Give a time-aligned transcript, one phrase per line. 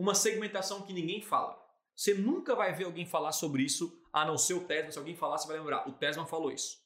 [0.00, 1.62] uma segmentação que ninguém fala.
[1.94, 4.90] Você nunca vai ver alguém falar sobre isso, a não ser o Tesman.
[4.90, 5.86] Se alguém falar, você vai lembrar.
[5.86, 6.82] O Tesman falou isso.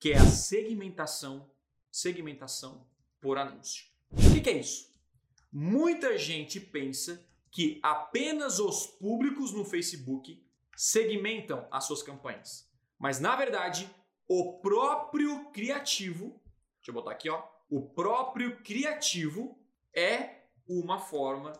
[0.00, 1.48] Que é a segmentação,
[1.88, 2.84] segmentação
[3.20, 3.86] por anúncio.
[4.10, 4.92] O que, que é isso?
[5.52, 10.44] Muita gente pensa que apenas os públicos no Facebook
[10.76, 12.68] segmentam as suas campanhas.
[12.98, 13.88] Mas na verdade,
[14.26, 16.40] o próprio criativo,
[16.78, 17.40] deixa eu botar aqui, ó,
[17.70, 19.56] o próprio criativo
[19.94, 21.52] é uma forma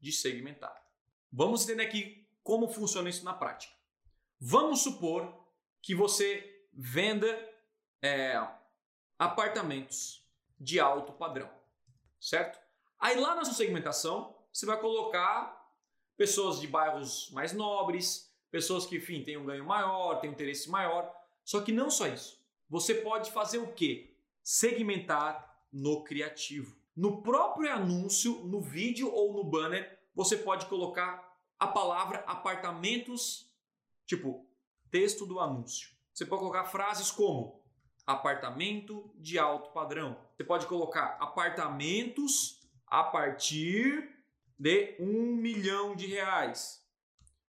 [0.00, 0.84] de segmentar.
[1.32, 3.74] Vamos entender aqui como funciona isso na prática.
[4.40, 5.46] Vamos supor
[5.82, 7.26] que você venda
[8.00, 8.40] é,
[9.18, 10.24] apartamentos
[10.58, 11.50] de alto padrão,
[12.20, 12.58] certo?
[12.98, 15.58] Aí lá na sua segmentação, você vai colocar
[16.16, 20.70] pessoas de bairros mais nobres, pessoas que, enfim, têm um ganho maior, têm um interesse
[20.70, 21.12] maior.
[21.44, 22.38] Só que não só isso.
[22.68, 24.16] Você pode fazer o quê?
[24.42, 26.77] Segmentar no criativo.
[26.98, 33.54] No próprio anúncio, no vídeo ou no banner, você pode colocar a palavra apartamentos,
[34.04, 34.44] tipo
[34.90, 35.90] texto do anúncio.
[36.12, 37.62] Você pode colocar frases como
[38.04, 40.18] apartamento de alto padrão.
[40.36, 44.12] Você pode colocar apartamentos a partir
[44.58, 46.84] de um milhão de reais.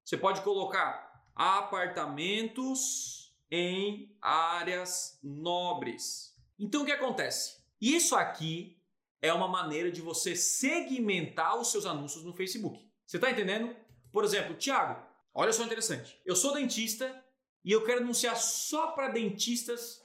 [0.05, 6.37] Você pode colocar apartamentos em áreas nobres.
[6.59, 7.57] Então o que acontece?
[7.81, 8.78] Isso aqui
[9.21, 12.89] é uma maneira de você segmentar os seus anúncios no Facebook.
[13.07, 13.75] Você está entendendo?
[14.13, 15.03] Por exemplo, Thiago,
[15.35, 16.21] olha só interessante.
[16.25, 17.25] Eu sou dentista
[17.65, 20.01] e eu quero anunciar só para dentistas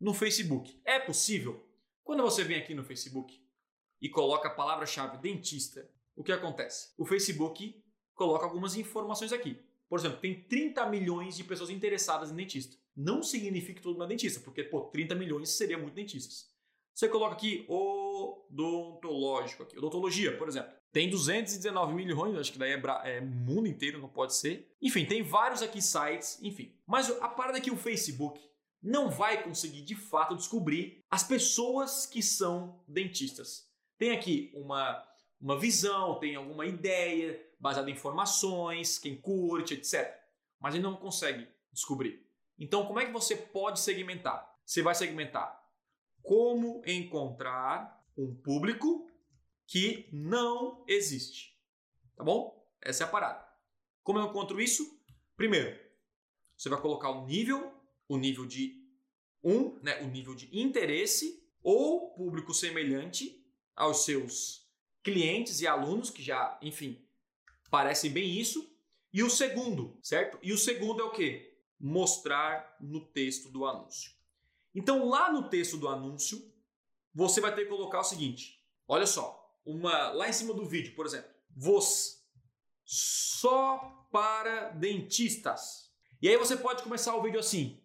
[0.00, 0.80] no Facebook.
[0.84, 1.64] É possível?
[2.02, 3.40] Quando você vem aqui no Facebook
[4.00, 6.92] e coloca a palavra-chave dentista, o que acontece?
[6.98, 7.82] O Facebook
[8.14, 9.58] coloca algumas informações aqui.
[9.88, 12.76] Por exemplo, tem 30 milhões de pessoas interessadas em dentista.
[12.96, 16.52] Não significa que todo mundo é dentista, porque pô, 30 milhões seria muito dentistas.
[16.94, 17.64] Você coloca aqui
[18.14, 20.72] odontológico, aqui, odontologia, por exemplo.
[20.92, 24.72] Tem 219 milhões, acho que daí é, é mundo inteiro, não pode ser.
[24.80, 26.72] Enfim, tem vários aqui sites, enfim.
[26.86, 28.40] Mas a parada é que o Facebook
[28.80, 33.68] não vai conseguir de fato descobrir as pessoas que são dentistas.
[33.98, 35.02] Tem aqui uma,
[35.40, 40.14] uma visão, tem alguma ideia baseada em informações, quem curte, etc.
[40.60, 42.24] Mas ele não consegue descobrir.
[42.58, 44.48] Então, como é que você pode segmentar?
[44.64, 45.64] Você vai segmentar
[46.24, 49.10] como encontrar um público
[49.66, 51.58] que não existe.
[52.16, 52.66] Tá bom?
[52.80, 53.44] Essa é a parada.
[54.02, 55.00] Como eu encontro isso?
[55.36, 55.78] Primeiro,
[56.56, 57.72] você vai colocar o nível,
[58.08, 58.84] o nível de
[59.42, 63.44] um, né, o nível de interesse ou público semelhante
[63.74, 64.68] aos seus
[65.02, 67.04] clientes e alunos que já, enfim,
[67.70, 68.70] parecem bem isso.
[69.12, 70.38] E o segundo, certo?
[70.42, 71.56] E o segundo é o que?
[71.78, 74.12] Mostrar no texto do anúncio.
[74.74, 76.52] Então, lá no texto do anúncio,
[77.14, 80.94] você vai ter que colocar o seguinte: olha só, uma lá em cima do vídeo,
[80.94, 82.24] por exemplo, você
[82.84, 85.90] só para dentistas.
[86.20, 87.80] E aí você pode começar o vídeo assim: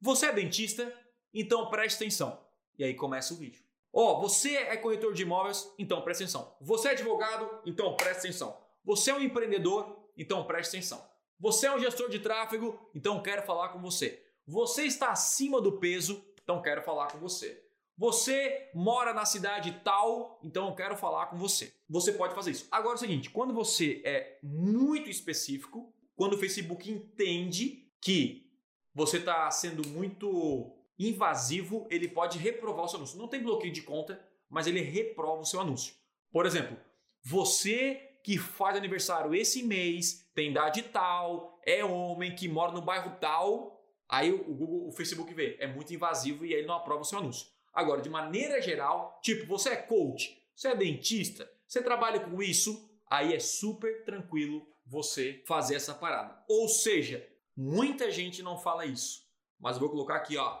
[0.00, 0.92] você é dentista,
[1.32, 2.44] então preste atenção.
[2.78, 3.62] E aí começa o vídeo.
[3.92, 6.56] Ó, oh, você é corretor de imóveis, então preste atenção.
[6.60, 8.60] Você é advogado, então preste atenção.
[8.84, 11.08] Você é um empreendedor, então preste atenção.
[11.38, 14.24] Você é um gestor de tráfego, então quero falar com você.
[14.46, 17.63] Você está acima do peso, então quero falar com você.
[17.96, 21.72] Você mora na cidade tal, então eu quero falar com você.
[21.88, 22.66] Você pode fazer isso.
[22.70, 28.50] Agora é o seguinte: quando você é muito específico, quando o Facebook entende que
[28.92, 33.18] você está sendo muito invasivo, ele pode reprovar o seu anúncio.
[33.18, 35.94] Não tem bloqueio de conta, mas ele reprova o seu anúncio.
[36.32, 36.76] Por exemplo,
[37.22, 43.16] você que faz aniversário esse mês, tem idade tal, é homem, que mora no bairro
[43.20, 43.74] tal,
[44.08, 47.04] Aí o Google, o Facebook vê, é muito invasivo e aí ele não aprova o
[47.04, 47.48] seu anúncio.
[47.74, 52.88] Agora, de maneira geral, tipo, você é coach, você é dentista, você trabalha com isso,
[53.10, 56.42] aí é super tranquilo você fazer essa parada.
[56.48, 57.26] Ou seja,
[57.56, 59.26] muita gente não fala isso,
[59.58, 60.60] mas vou colocar aqui, ó,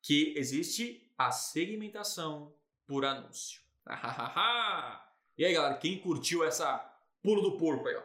[0.00, 2.54] que existe a segmentação
[2.86, 3.60] por anúncio.
[5.36, 6.78] e aí, galera, quem curtiu essa
[7.22, 8.02] pulo do porco aí, ó?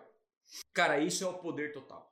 [0.74, 2.10] Cara, isso é o poder total.